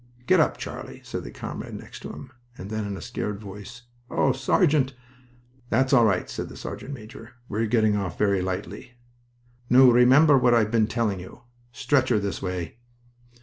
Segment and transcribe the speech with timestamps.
[0.25, 3.83] "Get up, Charlie," said the comrade next to him; and then, in a scared voice,
[4.09, 4.95] "Oh, Sergeant!"
[5.69, 7.33] "That's all right," said the sergeant major.
[7.47, 8.93] "We're getting off very lightly.
[9.69, 11.41] New remember what I've been telling you...
[11.71, 12.77] Stretcher this way."